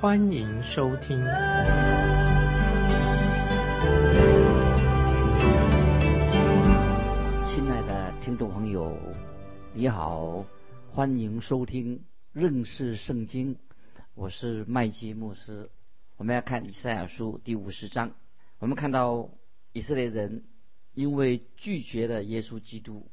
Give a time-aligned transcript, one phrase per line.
[0.00, 1.18] 欢迎收听。
[7.44, 8.96] 亲爱的听众朋友，
[9.74, 10.46] 你好，
[10.90, 13.58] 欢迎收听认识圣经。
[14.14, 15.68] 我是麦基牧师。
[16.16, 18.12] 我们要看以赛亚书第五十章。
[18.58, 19.28] 我们看到
[19.74, 20.44] 以色列人
[20.94, 23.10] 因为拒绝了耶稣基督，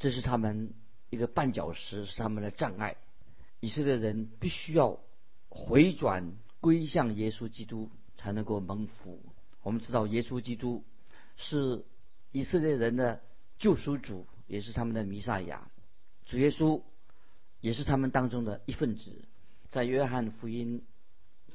[0.00, 0.74] 这是他们
[1.10, 2.96] 一个绊脚石，是他们的障碍。
[3.60, 4.98] 以色列人必须要
[5.48, 9.20] 回转归向耶稣基督，才能够蒙福。
[9.62, 10.84] 我们知道耶稣基督
[11.36, 11.84] 是
[12.32, 13.20] 以色列人的
[13.58, 15.70] 救赎主，也是他们的弥赛亚。
[16.26, 16.82] 主耶稣
[17.60, 19.24] 也是他们当中的一份子。
[19.68, 20.84] 在约翰福音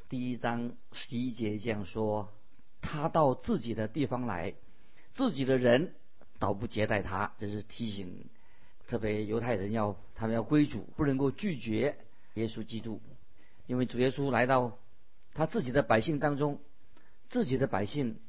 [0.09, 2.29] 第一章十一节这样说
[2.81, 4.53] ：“他到自己的地方来，
[5.11, 5.93] 自己的人
[6.39, 8.25] 倒不接待他。”这是提醒，
[8.87, 11.97] 特别犹太人要他们要归主，不能够拒绝
[12.35, 13.01] 耶稣基督，
[13.65, 14.77] 因为主耶稣来到
[15.33, 16.59] 他自己的百姓当中，
[17.25, 18.19] 自己的百姓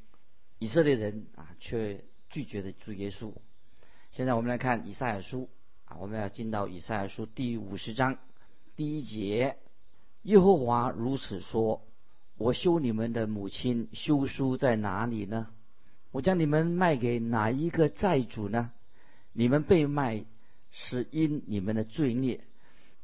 [0.58, 3.32] 以色列人啊，却拒绝了主耶稣。
[4.12, 5.48] 现在我们来看以赛亚书
[5.86, 8.18] 啊，我们要进到以赛亚书第五十章
[8.76, 9.56] 第一节。
[10.22, 11.86] 耶和华如此说
[12.38, 15.48] ：“我修你们的母亲修书在哪里呢？
[16.12, 18.72] 我将你们卖给哪一个债主呢？
[19.32, 20.24] 你们被卖
[20.70, 22.44] 是因你们的罪孽，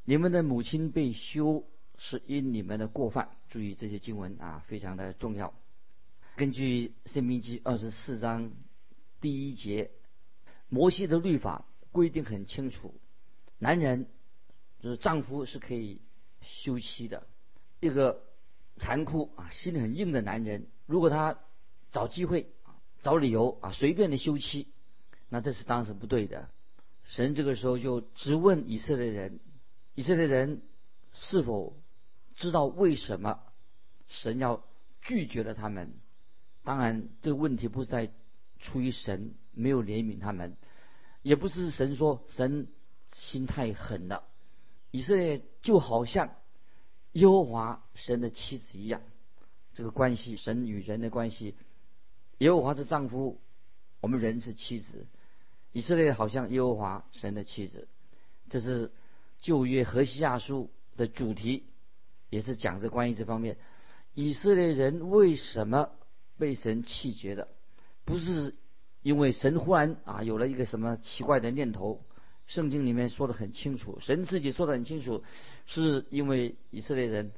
[0.05, 1.65] 你们的母亲被休
[2.01, 3.29] 是因你们的过犯。
[3.49, 5.55] 注意这些经文啊，非常的重要。
[6.35, 8.51] 根据《生命记》二十四章
[9.21, 9.93] 第一节，
[10.69, 12.93] 摩西的律法规定很清楚，
[13.61, 14.09] 男人
[14.81, 16.01] 就是丈夫是可以。”
[16.43, 17.27] 休妻的
[17.81, 18.25] 一个
[18.79, 21.39] 残酷啊，心很硬的男人，如果他
[21.93, 22.51] 找机会，
[23.03, 24.69] 找理由啊，随便的休妻，
[25.29, 26.49] 那这是当时不对的。
[27.05, 29.39] 神这个时候就直问以色列人：
[29.95, 30.63] 以色列人
[31.13, 31.77] 是否
[32.41, 33.39] 知道为什么
[34.09, 34.65] 神要
[35.03, 35.93] 拒绝了他们？
[36.65, 38.11] 当然，这个问题不是在
[38.59, 40.57] 出于神没有怜悯他们，
[41.23, 42.67] 也不是神说神
[43.13, 44.25] 心太狠了。
[44.91, 46.35] 以色列就好像。
[47.15, 49.03] 耶和华神的妻子一样，
[49.75, 51.57] 这个关系，神与人的关系，
[52.39, 53.41] 耶和华是丈夫，
[54.01, 55.09] 我们人是妻子。
[55.73, 57.89] 以色列好像耶和华神的妻子，
[58.49, 58.93] 这是
[59.41, 61.65] 旧约何西亚书的主题，
[62.31, 63.59] 也是讲这关于这方面。
[64.15, 65.91] 以色列人为什么
[66.39, 67.49] 被神弃绝的？
[68.05, 68.55] 不是
[69.03, 72.05] 因为神忽然啊有了一个什么奇怪的念头。
[72.47, 75.23] 圣经里面说的很清楚，神自己说的很清楚，
[75.67, 77.31] 是因为以色列人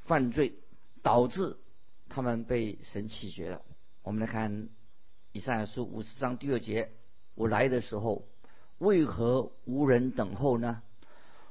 [0.00, 0.54] 犯罪
[1.02, 1.58] 导致
[2.08, 3.60] 他们被神弃绝了。
[4.02, 4.70] 我们来看
[5.32, 6.92] 以赛亚书五十章第二节：
[7.34, 8.26] 我来的时候，
[8.78, 10.80] 为何无人等候呢？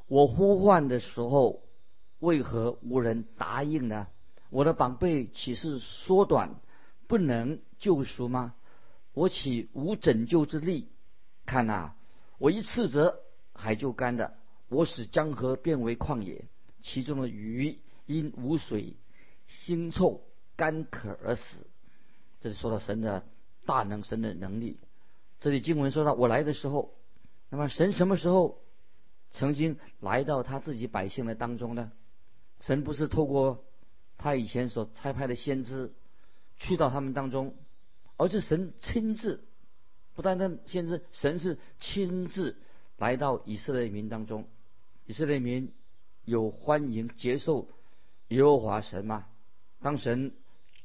[0.07, 1.61] 我呼唤的时候，
[2.19, 4.07] 为何无人答应呢？
[4.49, 6.55] 我的膀臂岂是缩短，
[7.07, 8.55] 不能救赎吗？
[9.13, 10.89] 我岂无拯救之力？
[11.45, 11.93] 看呐！
[12.37, 13.19] 我一斥责，
[13.53, 14.33] 海就干了；
[14.69, 16.45] 我使江河变为旷野，
[16.81, 18.95] 其中的鱼因无水
[19.49, 20.21] 腥臭
[20.55, 21.67] 干渴而死。
[22.41, 23.25] 这是说到神的
[23.65, 24.79] 大能，神的能力。
[25.39, 26.93] 这里经文说到我来的时候，
[27.49, 28.61] 那么神什么时候
[29.31, 31.91] 曾经来到他自己百姓的当中呢？
[32.59, 33.65] 神不是透过
[34.17, 35.93] 他以前所差派的先知
[36.57, 37.55] 去到他们当中，
[38.17, 39.43] 而是神亲自。
[40.15, 42.57] 不单单先知，神是亲自
[42.97, 44.47] 来到以色列民当中，
[45.05, 45.71] 以色列民
[46.25, 47.67] 有欢迎接受
[48.29, 49.27] 耶和华神吗？
[49.79, 50.33] 当神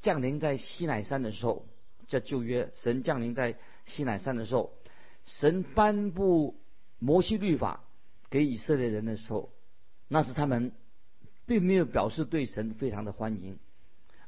[0.02, 1.67] 降临在西乃山的时候，
[2.08, 3.56] 叫旧约，神降临在
[3.87, 4.75] 西乃山的时候，
[5.25, 6.61] 神颁布
[6.99, 7.85] 摩西律法
[8.29, 9.50] 给以色列人的时候，
[10.08, 10.73] 那是他们
[11.52, 13.58] 并没有表示对神非常的欢迎，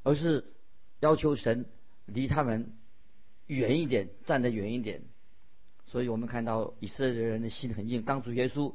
[0.02, 0.44] 而是
[1.00, 1.66] 要求神
[2.04, 2.72] 离他们。
[3.46, 5.02] 远一点，站得远一点。
[5.84, 8.02] 所以我们看到以色列人的心很硬。
[8.02, 8.72] 当主耶稣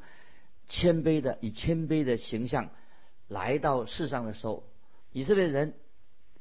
[0.67, 2.69] 谦卑的以谦卑的形象
[3.27, 4.63] 来到世上的时候，
[5.11, 5.73] 以色列人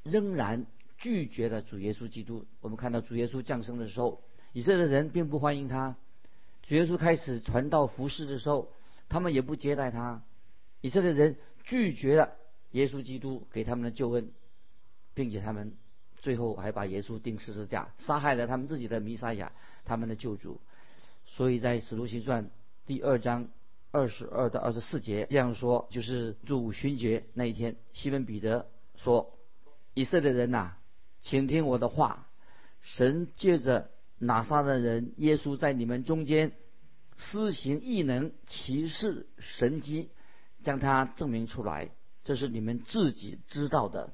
[0.02, 0.66] 仍然
[0.98, 2.44] 拒绝了主耶稣基督。
[2.60, 4.22] 我们看到主耶稣降生的时候，
[4.52, 5.94] 以色列人并不欢迎他；
[6.62, 8.70] 主耶稣开始传道服侍的时候，
[9.08, 10.22] 他们也不接待他。
[10.82, 11.36] 以色列人
[11.68, 12.32] 拒绝了
[12.72, 14.32] 耶稣基督给他们的救恩。
[15.14, 15.74] 并且他们
[16.18, 19.50] 最后还把耶稣钉十字架，杀害了他们自己的弥撒亚，
[19.84, 20.60] 他们的救主。
[21.26, 22.52] 所以在使徒行传
[22.86, 23.48] 第二章
[23.90, 29.36] 二十二到二十四节这样说，就是主五旬节那一天，西门彼得说
[29.94, 30.76] ：“以色列人呐，
[31.20, 32.28] 请听我的话，
[32.80, 33.90] 神借着
[34.20, 36.52] 拿撒勒人耶稣在你们中间
[37.16, 40.10] 施行异能、奇事、神迹，
[40.62, 41.90] 将他证明出来，
[42.24, 44.12] 这是你们自己知道的。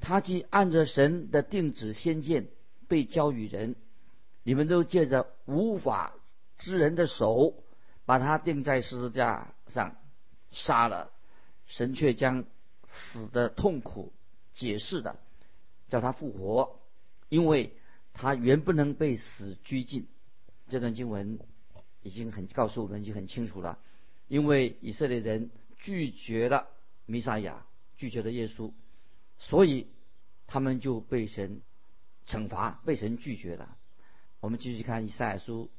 [0.00, 2.48] 他既按着神的定旨先见
[2.88, 3.76] 被交与人，
[4.42, 6.14] 你们都借着无法。”
[6.58, 7.54] 之人的手
[8.04, 9.96] 把他钉在十字架上
[10.52, 11.10] 杀了，
[11.66, 12.44] 神却将
[12.86, 14.12] 死的痛苦
[14.52, 15.18] 解释的
[15.88, 16.78] 叫他复活，
[17.28, 17.72] 因为
[18.12, 20.06] 他原不能被死拘禁。
[20.68, 21.40] 这段经文
[22.02, 23.80] 已经很告诉我们已经很清楚了，
[24.28, 25.50] 因为以色列人
[25.82, 26.68] 拒绝了
[27.06, 28.72] 弥撒亚，拒绝了耶稣，
[29.36, 29.88] 所以
[30.46, 31.60] 他们就被神
[32.26, 33.76] 惩罚，被神拒绝了。
[34.40, 35.70] 我们继续看以赛亚书。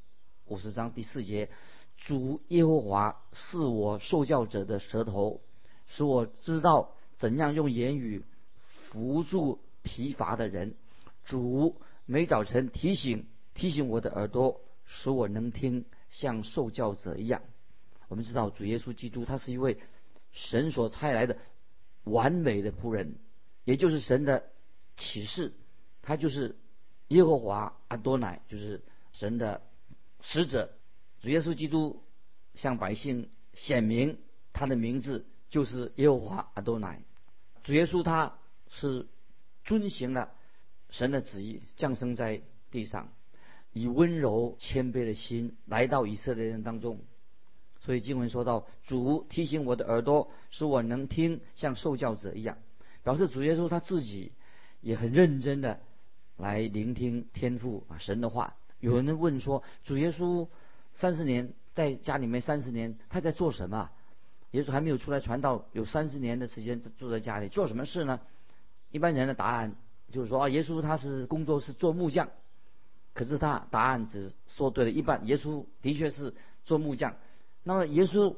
[0.46, 1.50] 五十章第四节，
[1.96, 5.40] 主耶和华是我受教者的舌头，
[5.88, 8.26] 使我知道怎样用言语
[8.66, 10.76] 扶助疲乏的人。
[11.24, 17.42] 主每早晨提醒提醒我的耳朵，使我能听，像受教者一样。
[18.10, 19.80] 我们知道主耶稣基督他是一位
[20.34, 21.38] 神所差来的
[22.04, 23.16] 完美的仆人，
[23.64, 24.44] 也就是神的
[24.98, 25.54] 启示，
[26.02, 26.58] 他就是
[27.08, 28.84] 耶和华阿多乃，就是
[29.14, 29.62] 神的。
[30.26, 30.72] 使者
[31.22, 32.02] 主耶稣基督
[32.56, 34.20] 向百姓显明
[34.54, 37.04] 他的名字就是耶和华阿多乃。
[37.62, 38.40] 主耶稣他
[38.70, 39.08] 是
[39.66, 40.34] 遵行了
[40.90, 42.42] 神的旨意，降生在
[42.72, 43.12] 地上，
[43.74, 47.02] 以温柔谦卑的心来到以色列人当中。
[47.86, 52.58] 所以经文说到：“主提醒我的耳朵，使我能听，像受教者一样。”
[53.04, 54.32] 表示主耶稣他自己
[54.80, 55.82] 也很认真的
[56.38, 58.56] 来聆听天父啊神的话。
[58.80, 60.48] 有人问说：“主耶稣
[60.94, 63.90] 三十年在家里面三十年，他在做什么？
[64.52, 68.22] 耶稣还没有出来传道，有三十年的时间住在家里做什么事呢？”
[68.92, 69.76] 一般人的答案
[70.10, 72.30] 就是说：“啊，耶稣他是工作是做木匠。”
[73.14, 75.28] 可是他答案只说对了一半。
[75.28, 76.34] 耶稣的确是
[76.64, 77.16] 做木匠。
[77.64, 78.36] 那么耶稣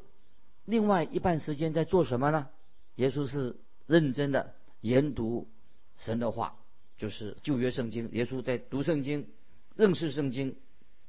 [0.66, 2.50] 另外一半时间在做什么呢？
[2.96, 3.58] 耶稣是
[3.88, 5.48] 认真的研读
[5.98, 6.56] 神的话，
[6.98, 8.10] 就是旧约圣经。
[8.14, 9.28] 耶稣在读圣经。
[9.76, 10.56] 认识圣经，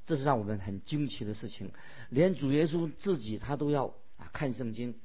[0.06, 1.70] 这是让我们很惊奇的事情。
[2.10, 4.96] 连主耶稣自己他都要啊看圣经，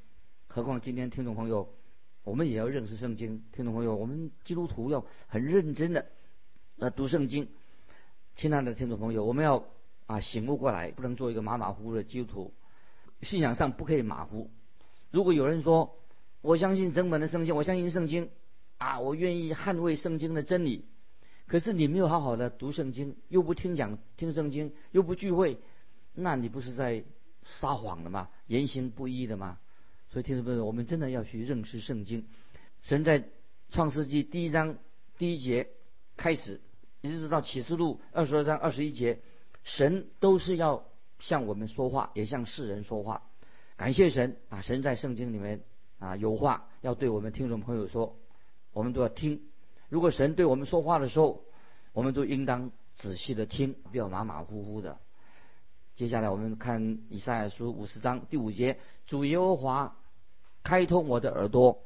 [0.48, 1.72] 何况今天听众朋友，
[2.24, 3.44] 我们也要认识圣经。
[3.52, 6.08] 听众朋友，我们基督徒要很认真的
[6.80, 7.50] 呃读圣经。
[8.36, 9.64] 亲爱的听众朋友，我们要
[10.08, 12.54] 啊醒悟过来，不能做一个马马虎虎的基督徒。
[13.22, 14.50] 信仰上不可以马虎。
[15.12, 15.98] 如果有人说
[16.42, 18.30] 我相信整本的圣经，我相信圣经
[18.78, 20.86] 啊，我愿意捍卫圣经的真理。
[21.48, 25.58] 可是你没有好好的读圣经，又不听讲听圣经，又不聚会，
[26.14, 27.04] 那你不是在
[27.44, 28.30] 撒谎了吗？
[28.48, 29.60] 言行不一的吗？
[30.10, 32.26] 所以听众朋友，我们真的要去认识圣经。
[32.82, 33.28] 神在
[33.70, 34.78] 创世纪第一章
[35.18, 35.70] 第一节
[36.16, 36.62] 开始，
[37.02, 39.20] 一直到启示录二十二章二十一节，
[39.64, 40.86] 神都是要
[41.22, 43.22] 向我们说话，也向世人说话。
[43.78, 44.62] 感谢神啊！
[44.62, 45.62] 神在圣经里面
[45.98, 48.18] 啊有话要对我们听众朋友说，
[48.74, 49.42] 我们都要听。
[49.88, 51.44] 如果神对我们说话的时候，
[51.94, 55.00] 我们就应当仔细的听，不要马马虎虎的。
[55.96, 59.98] 接下来我们看以赛亚书五十章第五节：主耶和华
[60.64, 61.84] 开通我的耳朵，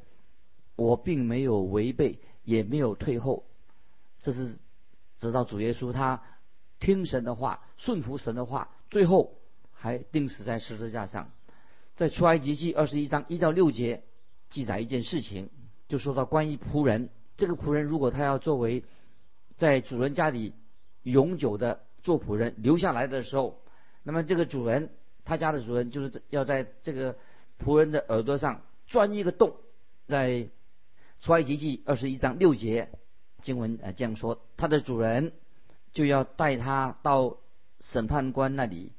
[0.75, 3.45] 我并没有违背，也没有退后。
[4.21, 4.55] 这是
[5.17, 6.21] 直到主耶稣他
[6.79, 9.37] 听神的话，顺服神的话，最后
[9.71, 11.31] 还钉死在十字架上。
[11.95, 14.03] 在出埃及记二十一章一到六节
[14.49, 15.49] 记载一件事情，
[15.87, 17.09] 就说到关于仆人。
[17.37, 18.83] 这个仆人如果他要作为
[19.57, 20.53] 在主人家里
[21.03, 23.61] 永久的做仆人留下来的时候，
[24.03, 24.89] 那么这个主人
[25.23, 27.17] 他家的主人就是要在这个
[27.59, 29.55] 仆人的耳朵上钻一个洞，
[30.07, 30.49] 在
[31.21, 32.89] 出埃及记二十一章六节
[33.41, 35.31] 经文呃这样说，他的主人
[35.93, 37.37] 就要带他到
[37.91, 38.91] 审判官那里，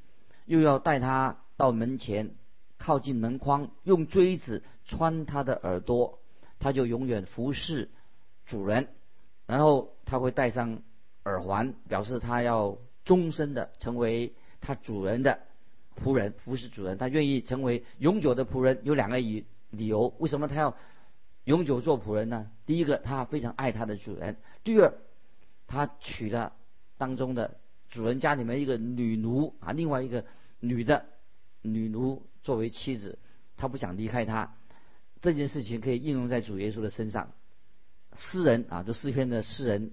[0.45, 2.35] 又要带他到门前
[2.79, 6.21] 靠近门框，用锥子穿他的耳朵，
[6.61, 7.91] 他就永远服侍。
[8.47, 8.87] 主人，
[9.49, 10.81] 然后他会戴上
[11.25, 15.41] 耳环，表示他要终身的成为他主人的
[15.97, 16.97] 仆人，服侍主人。
[16.97, 20.15] 他愿意成为永久的仆人，有两个理理由。
[20.21, 20.77] 为什么他要
[21.43, 22.49] 永久做仆人呢？
[22.67, 24.95] 第一个，他非常爱他的主人；第二，
[25.67, 26.53] 他娶了
[26.97, 27.59] 当中的
[27.97, 30.27] 主人家里面一个女奴啊，另外一个
[30.61, 31.07] 女的
[31.63, 33.19] 女奴作为妻子，
[33.57, 34.55] 他不想离开她。
[35.23, 37.33] 这件事情可以应用在主耶稣的身上。
[38.15, 39.93] 诗人啊，就诗篇的诗人，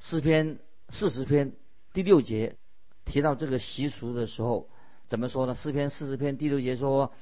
[0.00, 1.52] 诗篇四十篇
[1.92, 2.56] 第六节
[3.04, 4.68] 提到这个习俗的时候，
[5.06, 5.54] 怎么说呢？
[5.54, 7.12] 诗篇四十篇第六节说：“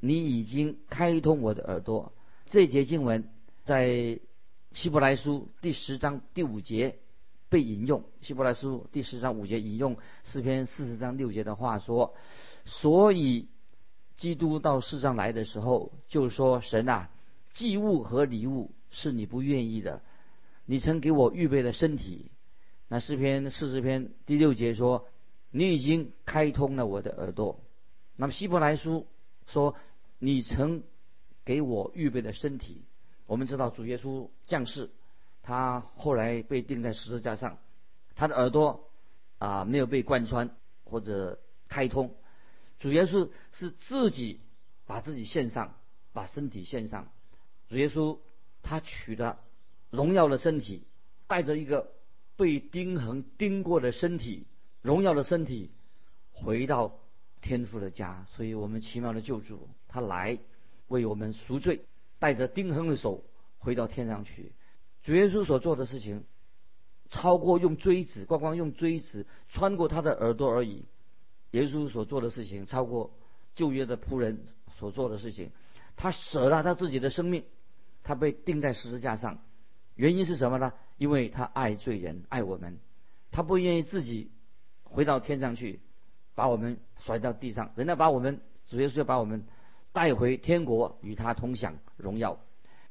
[0.00, 2.14] 你已经开通我的耳朵。”
[2.48, 3.28] 这节经文
[3.64, 4.18] 在
[4.72, 6.98] 希伯来书第十章第五节
[7.48, 8.04] 被引用。
[8.20, 12.14] 希伯来书第十章五节引用诗篇四十章六节的话说
[12.66, 13.48] ：“所以
[14.16, 17.10] 基督到世上来的时候，就说：神啊，
[17.52, 20.02] 祭物和礼物是你不愿意的，
[20.66, 22.30] 你曾给我预备的身体。”
[22.88, 25.06] 那诗篇四十篇第六节说
[25.50, 27.60] ：“你已经开通了我的耳朵。”
[28.16, 29.06] 那么希伯来书
[29.46, 29.74] 说
[30.18, 30.82] ：“你曾。”
[31.44, 32.84] 给我预备的身体，
[33.24, 34.90] 我们知道主耶稣降世，
[35.48, 37.56] 他后来被钉在十字架上，
[38.14, 38.90] 他的耳朵
[39.38, 42.14] 啊没有被贯穿或者开通，
[42.78, 44.42] 主耶稣是自己
[44.84, 45.74] 把自己献上，
[46.12, 47.08] 把身体献上。
[47.66, 48.18] 主耶稣
[48.62, 49.38] 他取的
[49.88, 50.84] 荣耀的身体，
[51.26, 51.92] 带着一个
[52.36, 54.46] 被钉痕钉过的身体，
[54.82, 55.70] 荣耀的身体
[56.30, 56.98] 回到
[57.40, 58.26] 天父的家。
[58.36, 60.38] 所以我们奇妙的救主他来。
[60.88, 61.84] 为我们赎罪，
[62.18, 63.24] 带着钉痕的手
[63.58, 64.52] 回到天上去。
[65.08, 66.22] 主耶稣所做的事情，
[67.08, 70.84] 超过用锥子，光光用锥子穿过他的耳朵而已。
[71.52, 73.14] 耶稣所做的事情，超过
[73.54, 74.44] 旧约的仆人
[74.76, 75.50] 所做的事情。
[75.96, 77.44] 他舍了他自己的生命，
[78.02, 79.38] 他被钉在十字架上。
[79.94, 80.74] 原因是什么呢？
[80.98, 82.78] 因为他爱罪人，爱我们。
[83.30, 84.30] 他不愿意自己
[84.82, 85.80] 回到天上去，
[86.34, 87.72] 把我们甩到地上。
[87.76, 89.46] 人家把我们，主耶稣要把我们。
[89.90, 92.38] 带回天国，与他同享荣耀。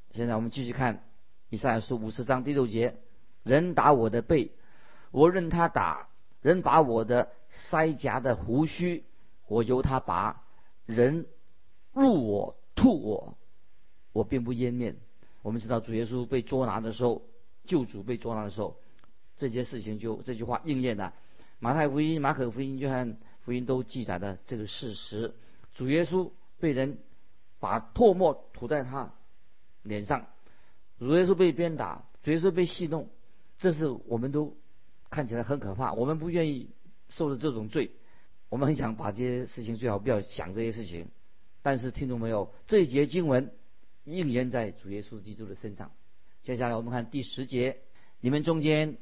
[0.10, 1.04] 现在我们继续看
[1.50, 2.96] 以赛亚书五十章第六节：
[3.44, 4.52] 人打我的背，
[5.12, 6.08] 我任他打；
[6.42, 9.04] 人把我的腮颊的胡须，
[9.48, 10.44] 我由他拔；
[10.86, 11.26] 人
[11.94, 13.38] 入我吐我，
[14.14, 14.96] 我并不湮灭。
[15.42, 17.22] 我们知道主耶稣被捉拿的时候，
[17.66, 18.78] 救主被捉拿的时候，
[19.38, 21.14] 这件事情就这句话应验了。
[21.60, 25.34] 马太福音、马可福音、约翰福音都记载了这个事实。
[25.74, 26.32] 主耶稣。
[26.60, 26.98] 被人
[27.60, 29.14] 把唾沫吐在他
[29.84, 30.26] 脸上，
[31.00, 33.10] 主耶稣被鞭打，主耶稣被戏弄，
[33.58, 34.58] 这是我们都
[35.10, 35.94] 看起来很可怕。
[35.94, 36.70] 我们不愿意
[37.10, 37.92] 受的这种罪，
[38.50, 41.08] 我们很想把这些事情最好不要想这些事情。
[41.62, 42.54] 但是听懂没有？
[42.66, 43.52] 这一节经文
[44.04, 45.92] 应验在主耶稣基督的身上。
[46.44, 47.78] 接下来我们看第十节：
[48.20, 48.98] 你们中间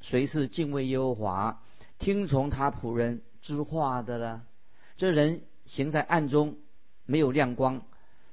[0.00, 1.62] 谁是敬畏耶和华、
[1.98, 4.42] 听从他仆人之话的呢？
[4.96, 6.58] 这人行在暗中。
[7.06, 7.82] 没有亮光，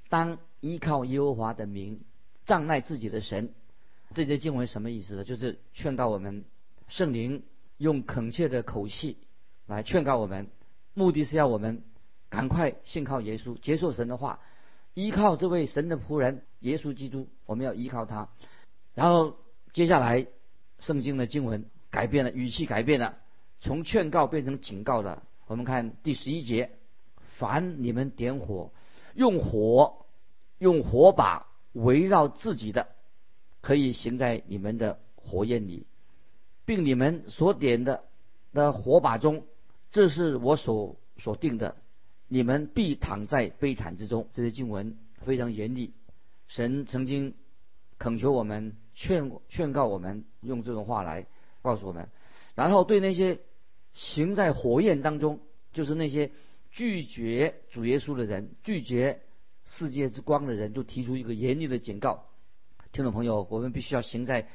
[0.08, 2.06] 当依靠耶和华的名，
[2.46, 3.54] 障碍自己的神。
[4.14, 5.24] 这节经文什么意思呢？
[5.24, 6.44] 就是劝告我们，
[6.88, 7.44] 圣灵
[7.78, 9.18] 用恳切的口气
[9.68, 10.48] 来劝告我们，
[10.94, 11.84] 目的是要我们
[12.30, 14.40] 赶快信靠耶稣，接受神的话，
[14.94, 17.28] 依靠这位神的仆人耶稣基督。
[17.46, 18.30] 我们要依靠他。
[18.94, 19.38] 然后
[19.74, 20.28] 接下来，
[20.80, 23.18] 圣经的经文改变了，语气改变了，
[23.60, 25.24] 从劝告变成警告了。
[25.48, 26.72] 我们看第十一节。
[27.38, 28.72] 凡你们点火，
[29.16, 30.06] 用火，
[30.60, 32.88] 用火把围绕自己的，
[33.62, 35.86] 可以行在你们的火焰里，
[36.66, 38.04] 并你们所点的
[38.54, 39.46] 的火把中，
[39.90, 41.76] 这是我所所定的，
[42.28, 44.28] 你们必躺在悲惨之中。
[44.34, 45.94] 这些经文非常严厉，
[46.48, 47.34] 神曾经
[47.98, 51.26] 恳求我们，劝劝告我们，用这种话来
[51.62, 52.10] 告诉我们，
[52.56, 53.40] 然后对那些
[53.94, 55.40] 行在火焰当中，
[55.74, 56.32] 就是那些。
[56.74, 59.20] 拒绝主耶稣的人，拒绝
[59.72, 62.26] 世界之光的人，就提出一个严厉的警告。
[62.92, 64.50] 听众朋友，我们必须要行在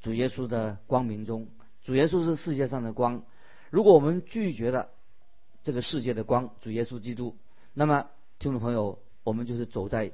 [0.00, 1.48] 主耶稣的光明中。
[1.82, 3.24] 主耶稣是世界上的光。
[3.68, 4.88] 如果我们拒绝了
[5.62, 7.36] 这个世界的光，主耶稣基督，
[7.74, 8.08] 那么
[8.38, 10.12] 听众朋友，我们就是走在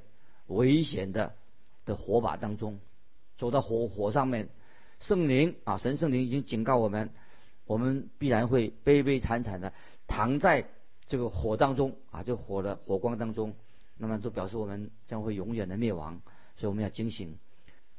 [0.49, 1.35] 危险的
[1.85, 2.81] 的火把当中，
[3.37, 4.49] 走到火火上面。
[4.99, 7.11] 圣灵啊，神圣灵已经警告我们，
[7.67, 9.73] 我们必然会悲悲惨惨的
[10.09, 10.69] 躺在。
[11.07, 13.55] 这个火当中啊，就火的火光当中，
[13.99, 16.21] 那么就表示我们将会永远的灭亡，
[16.57, 17.37] 所以我们要警醒。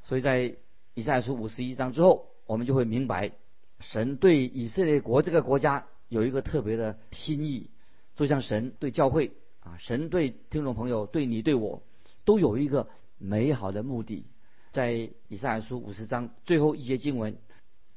[0.02, 0.56] 所以在
[0.94, 3.32] 以赛亚书五十一章之后，我们就会明白，
[3.78, 7.70] 神对以色列国这个国家有一个特别的心意，
[8.16, 11.82] 就像神对教会啊，神对听众朋友、对你、对我，
[12.24, 12.88] 都有一个
[13.18, 14.24] 美好的目的。
[14.72, 17.36] 在以赛亚书五十章最后一节经文，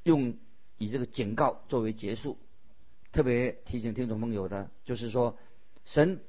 [0.04, 0.36] 用
[0.78, 2.38] 以这个警告作为结束。
[3.12, 5.38] 特别提醒听众朋友的，就是说，
[5.86, 6.20] 神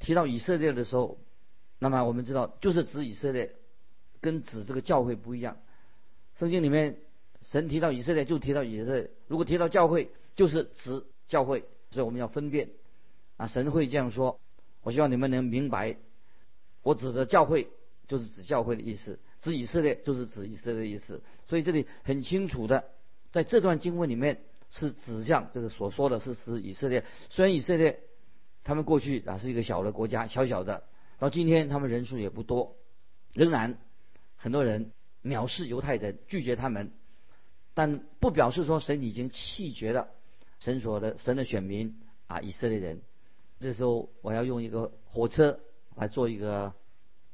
[0.00, 1.18] 提到以色列的时候，
[1.78, 3.54] 那么我们知道，就是指以色列，
[4.20, 5.58] 跟指这个教会不一样。
[6.36, 6.96] 圣经里面，
[7.42, 12.70] 神提到以色列就提到以色列，如果提到教会，就是指教会，所以我们要分辨。
[13.36, 14.40] 啊，神会这样说，
[14.82, 15.96] 我希望你们能明白，
[16.82, 17.68] 我指的教会
[18.08, 19.18] 就是指教会的意思。
[19.40, 21.22] 指以色列就是指以色列的意思。
[21.48, 22.84] 所以这里很清楚的，
[23.32, 27.04] 在这段经文里面是指向这个所说的是指以色列。
[27.30, 28.00] 虽然以色列
[28.62, 30.84] 他们过去啊是一个小的国家，小小的，
[31.18, 32.76] 到今天他们人数也不多，
[33.32, 33.78] 仍然
[34.36, 36.92] 很多人藐视犹太人，拒绝他们，
[37.74, 40.08] 但不表示说神已经弃绝了
[40.58, 43.00] 神所的神的选民啊以色列人。
[43.58, 45.60] 这时候我要用一个火车
[45.94, 46.74] 来做一个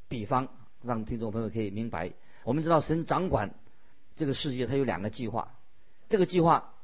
[0.08, 0.48] 比方，
[0.82, 2.12] 让听众朋友可以明白。
[2.44, 3.54] 我们知道神掌管
[4.14, 5.58] 这个世界，他有两个计划。
[6.08, 6.74] 这个计划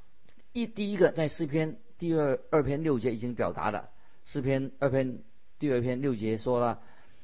[0.53, 3.91] 一第一个在诗篇第二二篇六节已经表达了。
[4.25, 5.23] 诗篇二篇
[5.59, 6.81] 第二篇六节说了：“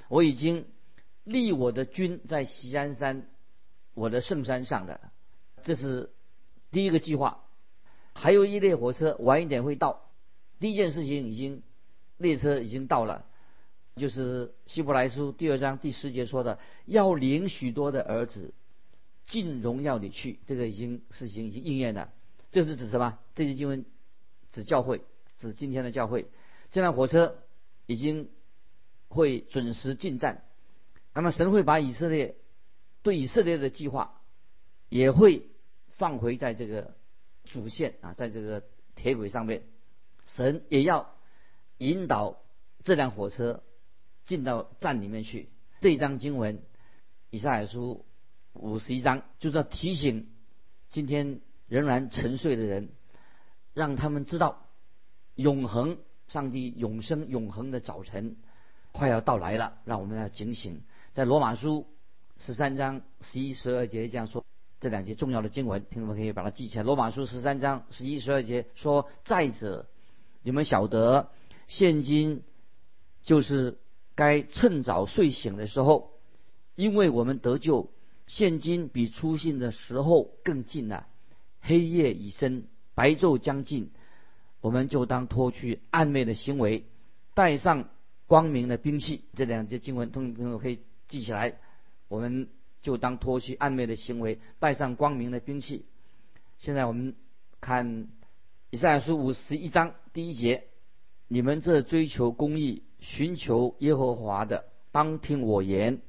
[0.09, 0.67] 我已经
[1.25, 3.29] 立我的军在锡安山，
[3.95, 5.01] 我的圣山上的。”
[5.65, 6.11] 这是
[6.71, 7.45] 第一个计划。
[8.15, 10.11] 还有一列火车晚一点会到。
[10.59, 11.63] 第一件事情已经
[12.17, 13.25] 列车已经到了，
[13.95, 18.53] 就是希伯来书第二章第十节说的：“要领许多的儿子
[19.25, 22.13] 进荣耀里去。”这个已经事情已经应验了。
[22.51, 23.19] 这是指什么？
[23.37, 23.85] 这些经文
[24.51, 25.03] 指教会，
[25.37, 26.27] 指今天的教会。
[26.71, 27.39] 这辆火车
[27.87, 28.31] 已经
[29.09, 30.45] 会准时进站，
[31.15, 32.37] 那么神会把以色列
[33.03, 34.21] 对以色列的计划
[34.89, 35.49] 也会
[35.89, 36.95] 放回在这个
[37.45, 38.63] 主线啊，在这个
[38.95, 39.63] 铁轨上面，
[40.27, 41.15] 神也要
[41.79, 42.43] 引导
[42.85, 43.63] 这辆火车
[44.27, 45.49] 进到站里面去。
[45.81, 46.63] 这一章经文，
[47.31, 48.05] 以赛亚书
[48.53, 50.29] 五十一章，就是要提醒
[50.91, 52.91] 今天仍然沉睡的人，
[53.73, 54.69] 让他们知道
[55.35, 55.99] 永恒。
[56.29, 58.37] 上帝永生永恒的早晨
[58.93, 60.83] 快要到来了，让我们要警醒。
[61.15, 61.87] 在罗马书
[62.39, 64.45] 十三章十一十二节这样说，
[64.79, 66.85] 这两节重要的经文，听众们可以把它记起来。
[66.85, 69.87] 罗马书十三章十一十二节说：“再者，
[70.43, 71.31] 你们晓得，
[71.67, 72.43] 现今
[73.23, 73.79] 就是
[74.15, 76.11] 该趁早睡醒的时候，
[76.75, 77.91] 因为我们得救，
[78.27, 81.07] 现今比出信的时候更近了。
[81.61, 82.65] 黑夜已深，
[82.95, 83.91] 白昼将近。”
[84.61, 86.85] 我们就当脱去暧昧的行为，
[87.35, 87.89] 带上
[88.27, 89.25] 光明的兵器。
[89.35, 91.59] 这两节经文，同朋友可以记起来。
[92.09, 92.49] 我们
[92.83, 95.85] 就当脱去暧昧的行为，带上光明的兵器。
[96.59, 97.15] 现在我们
[97.61, 98.09] 看
[98.71, 100.65] 以赛亚书五十一章第一节：
[101.29, 106.01] 你们这追求公义、寻求耶和华的，当听我言。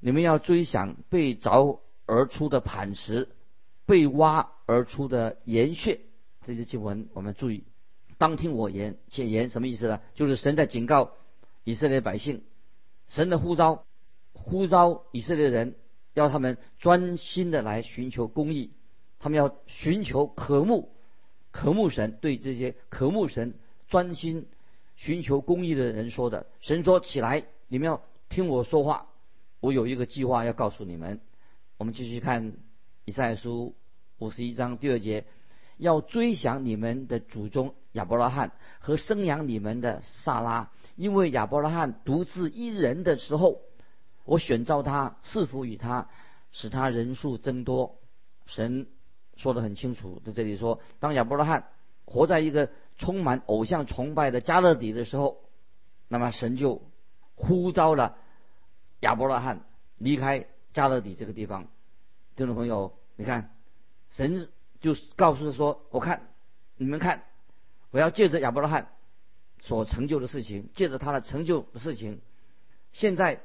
[0.00, 3.28] 你们要追想被凿而出的磐石，
[3.86, 6.00] 被挖而出的岩穴。
[6.42, 7.64] 这些经文我们注意。
[8.18, 10.00] 当听我言，且言什么意思呢？
[10.14, 11.12] 就是神在警告
[11.64, 12.42] 以色列百姓，
[13.08, 13.84] 神的呼召，
[14.32, 15.74] 呼召以色列人，
[16.14, 18.70] 要他们专心的来寻求公义，
[19.18, 20.90] 他们要寻求渴慕，
[21.50, 22.16] 渴慕神。
[22.20, 23.54] 对这些渴慕神、
[23.88, 24.46] 专心
[24.94, 29.08] 寻求公义的人说的，神说：“起来，你们要听我说话，
[29.60, 31.20] 我有一个计划要告诉你们。”
[31.76, 32.54] 我们继续看
[33.04, 33.74] 以赛书
[34.18, 35.26] 五十一章第二节。
[35.78, 43.60] 要追想你们的祖宗亚伯拉罕和生养你们的萨拉，因为亚伯拉罕独自一人的时候，
[44.24, 46.08] 我选召他，赐福于他，
[46.52, 47.98] 使他人数增多。
[48.46, 48.86] 神
[49.36, 51.68] 说得很清楚，在这里说，当亚伯拉罕
[52.04, 55.38] 活在一个充满偶像崇拜的加勒底的时候，
[56.08, 56.82] 那么神就
[57.34, 58.16] 呼召了
[59.00, 59.64] 亚伯拉罕
[59.98, 61.66] 离开加勒底这个地方。
[62.36, 63.54] 听众朋友，你看，
[64.10, 64.48] 神。
[64.78, 66.28] 就告诉说，我看
[66.76, 67.24] 你们看，
[67.96, 68.88] 我要借着亚伯拉罕
[69.62, 72.20] 所成就的事情，借着他的成就的事情，
[72.92, 73.40] 现在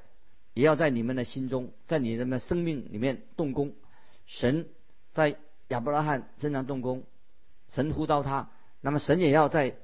[0.53, 3.73] 也要在你们的心中，在你们的生命里面动工。
[4.25, 4.67] 神
[5.13, 5.37] 在
[5.69, 7.05] 亚伯拉罕身上动工，
[7.69, 9.77] 神呼召他，那么神也要在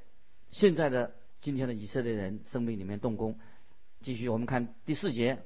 [0.51, 3.39] 现在的今天的以色列人生命里面动工。
[4.01, 5.45] 继续，我们看第四节，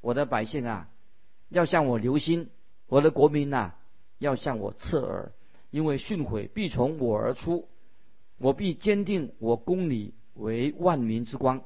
[0.00, 0.88] 我的百姓啊，
[1.50, 2.50] 要向我留心，
[2.88, 3.74] 我的国民呐。
[4.18, 5.32] 要向我侧耳，
[5.70, 7.68] 因为训诲必从我而出，
[8.38, 11.64] 我必坚定我公理为万民之光。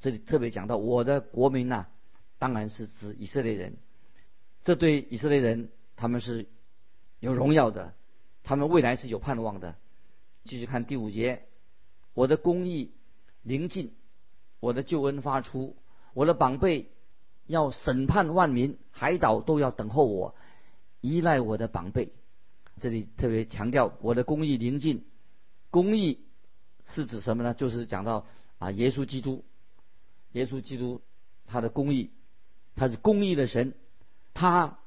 [0.00, 1.86] 这里特别讲到我的国民呐，
[2.38, 3.76] 当然是指以色列人。
[4.64, 6.46] 这对以色列人他们是
[7.20, 7.94] 有荣耀的，
[8.42, 9.76] 他们未来是有盼望的。
[10.44, 11.44] 继续看第五节，
[12.14, 12.92] 我的公义
[13.42, 13.92] 临近，
[14.60, 15.76] 我的救恩发出，
[16.14, 16.90] 我的宝贝
[17.46, 20.34] 要审判万民，海岛都要等候我。
[21.00, 22.12] 依赖我的宝贝，
[22.80, 25.04] 这里特别强调我的公义临近。
[25.72, 26.20] 公义
[26.84, 27.54] 是指什么呢？
[27.54, 28.26] 就是讲到
[28.58, 29.42] 啊，耶稣基督，
[30.32, 31.00] 耶稣基督
[31.46, 32.10] 他的公义，
[32.76, 33.72] 他是公义的神，
[34.34, 34.78] 他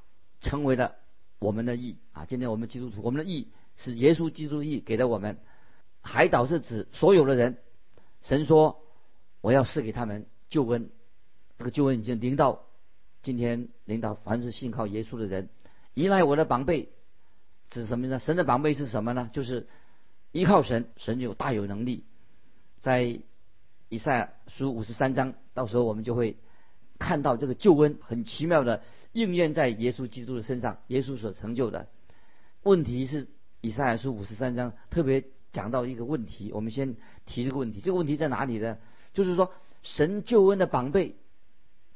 [0.42, 0.96] 成为了
[1.40, 2.26] 我们的义啊。
[2.26, 5.40] 今天我们基督徒，我们的义是耶稣基督义给了我们。
[6.02, 7.58] 海岛是指所有的人，
[8.22, 8.84] 神说
[9.42, 10.92] 我要赐给他们救恩，
[11.58, 12.64] 这个救恩已经临到
[13.24, 15.50] 今天领导凡是信靠耶稣的人，
[15.96, 16.90] 依赖我的宝贝，
[17.72, 18.20] 指什么呢？
[18.20, 19.32] 神的宝贝是什么呢？
[19.34, 19.68] 就是
[20.36, 22.04] 依靠神，神就大有能力。
[22.82, 23.22] 在
[23.88, 26.36] 以赛亚书五十三章，到时候我们就会
[27.00, 31.88] 看到这个救恩很奇妙的应验在耶稣基督的身上，耶稣所成就的。
[32.64, 33.30] 问题是
[33.62, 37.80] 以赛亚书五十三章特别讲到一个问题，我们先提这个问题。
[37.80, 38.78] 这个问题在哪里呢？
[39.14, 41.16] 就是说神救恩的宝贝。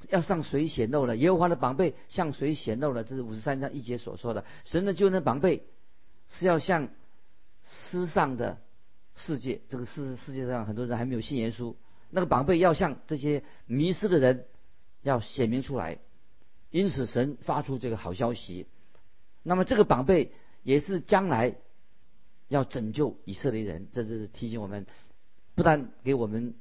[0.08, 1.18] 要向谁显露了？
[1.18, 3.04] 耶和华的宝贝向谁显露了？
[3.04, 4.46] 这是五十三章一节所说的。
[4.64, 5.66] 神的救恩的宝贝
[6.30, 6.88] 是要向
[7.70, 8.60] 世上的
[9.16, 11.76] 世界，这个世世界上很多人还没有信耶稣，
[12.10, 14.46] 那个宝贝要向这些迷失的人
[15.02, 16.00] 要显明出来。
[16.72, 18.68] 因此，神发出这个好消息。
[19.42, 21.56] 那么，这个宝贝也是将来
[22.48, 23.88] 要拯救以色列人。
[23.92, 24.86] 这是提醒我们，
[25.56, 26.54] 不但给我们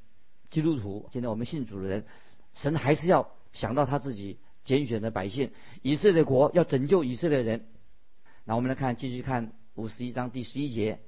[0.48, 2.06] 基督徒，现在我们信主的人。
[2.54, 7.66] 神还是要想到他自己拣选的百姓，以色列国要拯救以色列人。
[8.44, 10.98] 那我们来看，继续看五十一章第十一节：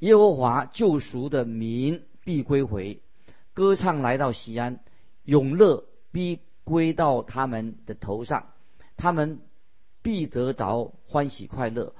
[0.00, 3.00] 耶和华救赎的民必归回，
[3.54, 4.80] 歌唱来到西安，
[5.24, 8.52] 永乐必归到他们的头上，
[8.98, 9.40] 他们
[10.02, 11.94] 必得着欢喜快乐，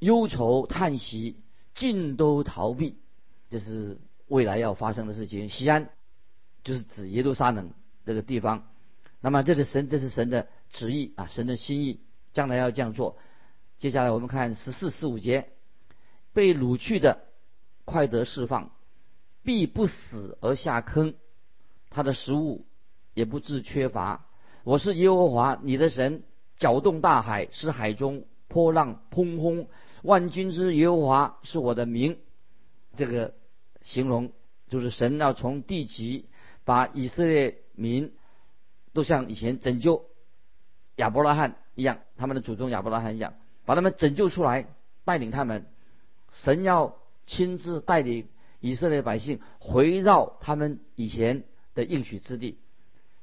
[0.00, 1.40] 忧愁叹息
[1.74, 2.98] 尽都逃避。
[3.48, 5.48] 这是未来要发生的事情。
[5.48, 5.88] 西安。
[6.62, 7.72] 就是指耶路撒冷
[8.06, 8.66] 这个地方，
[9.20, 12.00] 那么这是神，这是神的旨意啊，神的心意，
[12.32, 13.18] 将来要这样做。
[13.84, 15.50] 接下来我们看十四、十五节，
[16.32, 17.20] 被掳去的
[17.84, 18.70] 快得释放，
[19.42, 21.12] 必不死而下坑，
[21.90, 22.64] 他的食物
[23.12, 24.24] 也不致缺乏。
[24.62, 26.22] 我是耶和华你的神，
[26.56, 29.68] 搅动大海，使海中波浪砰轰。
[30.00, 32.16] 万军之耶和华是我的名。
[32.96, 33.34] 这个
[33.82, 34.32] 形容
[34.70, 36.30] 就是神要从地极。
[36.64, 38.14] 把以色列民
[38.94, 40.06] 都像以前拯救
[40.96, 44.66] 亚伯拉罕一样，他们的祖宗亚伯拉罕一样，把他们拯救出来，
[45.04, 45.66] 带领他们。
[46.32, 46.96] 神要
[47.26, 48.26] 亲自带领
[48.60, 52.58] 以色列百姓回到他们以前的应许之地。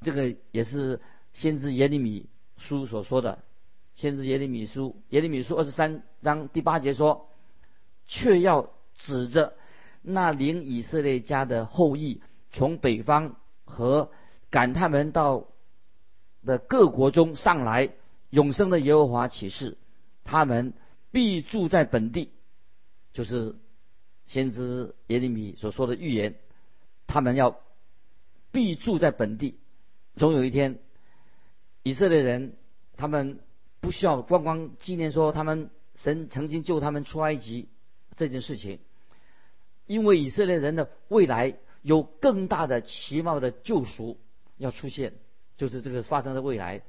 [0.01, 1.01] 这个也是
[1.34, 2.27] 先知耶利米
[2.58, 3.39] 书所说的。
[3.93, 7.30] 先知耶利米书耶利米书二十三章第八节说
[8.08, 9.54] ：“却要指着
[10.01, 12.21] 那领以色列家的后裔。”
[12.54, 14.12] 从北方和
[14.49, 15.45] 赶他们到
[16.45, 17.91] 的各国中上来，
[18.30, 19.77] 永生的耶和华启示，
[20.24, 20.74] 他们
[21.12, 22.32] 必住在本地，
[23.14, 23.56] 就是
[24.26, 26.36] 先知耶利米所说的预言，
[27.08, 27.60] 他们要
[28.52, 29.58] 必住在本地，
[30.16, 30.80] 总有一天，
[31.84, 32.56] 以色列人
[32.98, 33.40] 他们
[33.80, 37.70] 不需要光光纪念说他们神曾经救他们出埃及
[38.16, 38.80] 这件事情，
[39.88, 41.58] 因为以色列人的未来。
[41.84, 44.20] 有更大的奇妙的救赎
[44.58, 45.14] 要出现，
[45.58, 46.84] 就是这个发生在未来，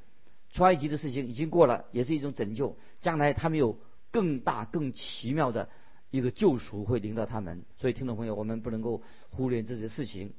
[0.52, 2.76] 出埃及的事情已经过了，也是一种拯救。
[3.00, 3.78] 将来他们有
[4.10, 5.68] 更大、更奇妙的
[6.10, 7.64] 一个救赎会临到他们。
[7.78, 10.32] 所以，听众朋友，我们不能够忽略这些事情，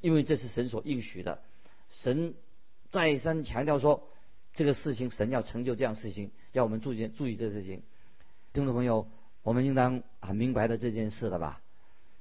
[0.00, 1.42] 因为这是神所应许的。
[1.90, 2.34] 神
[2.90, 4.08] 再三强调说，
[4.54, 7.82] 这个事情神要成就这样事情，要我们注意注意这事情。
[8.52, 9.08] 听众朋友，
[9.42, 11.60] 我们应当很明白的这件事了吧？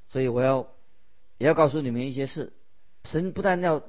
[0.10, 0.68] 所以我要。
[1.40, 2.52] 也要告诉你们一些事，
[3.04, 3.84] 神不但要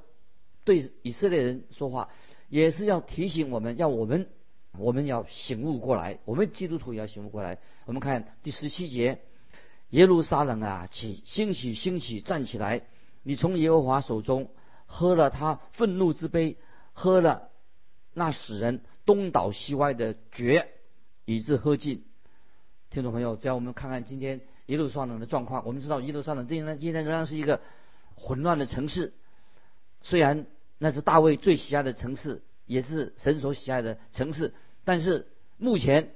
[0.65, 2.11] 对以色列人说话，
[2.49, 4.29] 也是要提醒我们，要我们，
[4.79, 7.59] 我们要醒悟过来，我们基督徒也要醒悟过来。
[7.87, 9.21] 我们看第十七节，
[9.91, 12.83] 耶路撒冷啊，起兴起兴起，站起来！
[13.23, 14.51] 你从耶和华手中
[14.87, 16.57] 喝了他愤怒之杯，
[16.93, 17.51] 喝了
[18.15, 20.69] 那使人东倒西歪的绝，
[21.25, 22.05] 以致喝尽。
[22.91, 24.41] 听众朋友，只要我们看看今天。
[24.69, 27.63] 耶路撒冷的状况，我们知道耶路撒冷今天今天仍然是一个
[28.17, 29.15] 混乱的城市。
[30.03, 30.45] 虽然
[30.79, 36.15] 那是大卫最喜爱的城市，也是神所喜爱的城市，但是目前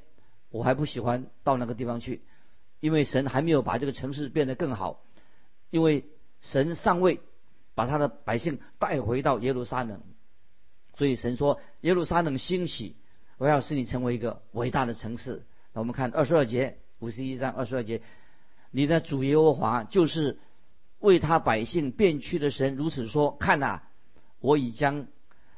[0.51, 2.23] 我还不喜欢到那个地方去，
[2.81, 5.03] 因为神还没有把这个城市变得更好。
[5.71, 6.05] 因为
[6.43, 7.21] 神尚未
[7.75, 10.03] 把他的百姓带回到耶路撒冷，
[10.95, 12.95] 所以神说耶路撒冷兴起，
[13.39, 15.45] 我要使你成为一个伟大的城市。
[15.73, 18.03] 那我们看二十二节，五十一章二十二节。
[18.71, 20.39] 你的主耶和华就是
[20.99, 23.83] 为他百姓变屈的神，如此说：看呐，
[24.43, 25.07] 我已将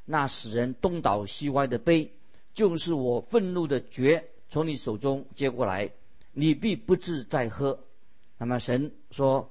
[0.05, 2.13] 那使人东倒西歪的杯，
[2.55, 5.91] 就是我愤怒的爵，从你手中接过来，
[6.33, 7.81] 你必不至再喝。
[8.39, 9.51] 那么神说，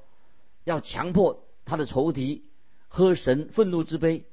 [0.64, 2.46] 要强迫他的仇敌
[2.88, 4.24] 喝神愤怒之杯，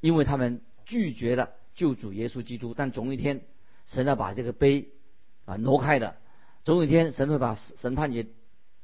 [0.00, 2.74] 因为他们拒绝了救主耶稣基督。
[2.74, 3.42] 但总有一天，
[3.86, 4.88] 神要把这个杯
[5.44, 6.16] 啊挪开的，
[6.64, 8.26] 总有一天神会把审判也。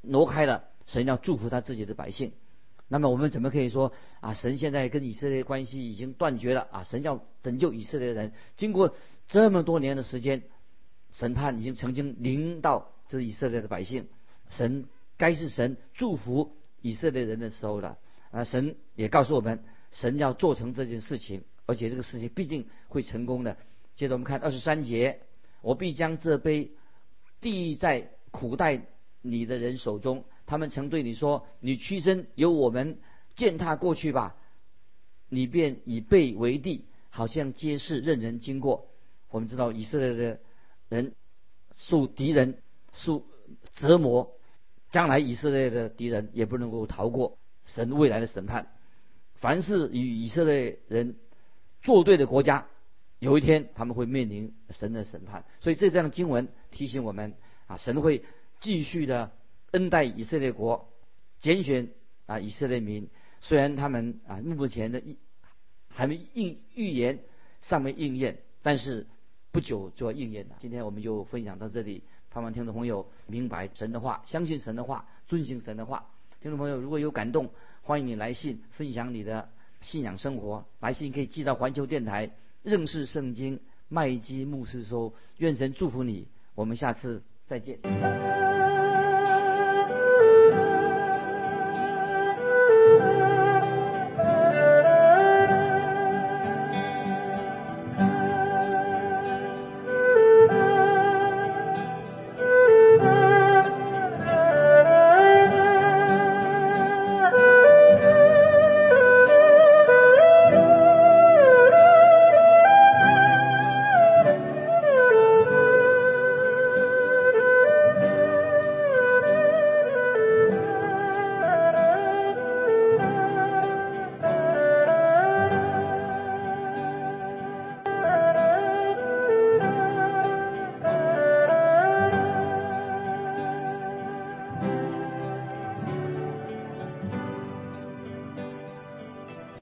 [0.01, 2.31] 挪开了，神要祝福他自己的百姓。
[2.89, 4.33] 那么我们怎么可以说啊？
[4.33, 6.83] 神现在跟以色列关系已经断绝了啊？
[6.85, 8.95] 神要拯救以色列人，经过
[9.27, 10.43] 这么多年的时间，
[11.11, 14.07] 审判已经曾经临到这以色列的百姓，
[14.49, 14.85] 神
[15.17, 17.97] 该是神祝福以色列人的时候了。
[18.31, 23.57] 啊，神也告诉我们，神要做成这件事情，而且这个事情必定会成功的。
[23.95, 25.21] 接着我们看二十三节，
[25.61, 26.71] 我必将这杯
[27.41, 28.81] 递在苦待
[29.21, 30.23] 你的人手中。
[30.47, 32.97] 他们曾对你说：“你屈身由我们
[33.35, 34.35] 践踏过去吧。”
[35.29, 38.87] 你便以背为地，好像皆是任人经过。
[39.29, 40.39] 我们知道以色列的
[40.87, 41.13] 人
[41.75, 42.59] 受敌人
[42.93, 43.25] 受
[43.73, 44.31] 折磨，
[44.89, 48.71] 将来以色列的敌人也不能够逃过神未来的审判。
[49.35, 51.17] 凡是与以色列人
[51.81, 52.67] 作对的国家，
[53.19, 55.43] 有一天他们会面临神的审判。
[55.59, 57.33] 所以这这样经文提醒我们
[57.65, 58.23] 啊，神会
[58.61, 59.33] 继续的。
[59.71, 60.89] 恩待以色列国，
[61.39, 61.89] 拣选
[62.25, 63.09] 啊以色列民。
[63.41, 65.01] 虽然他们啊目前的
[65.89, 67.19] 还没应预言
[67.61, 69.05] 尚未应验，但是
[69.51, 70.55] 不久就要应验了。
[70.59, 76.07] 今天我们就分享到这里，盼望听众朋友明白神的话，相信神的话，遵行神的话。
[76.41, 77.49] 听众朋友如果有感动，
[77.81, 79.49] 欢迎你来信分享你的
[79.81, 80.65] 信仰生活。
[80.79, 82.31] 来信可以寄到环球电台
[82.63, 86.27] 认识圣经麦基牧师说，愿神祝福你。
[86.55, 88.56] 我们下次再见。